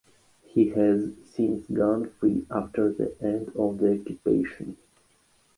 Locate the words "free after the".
2.19-3.13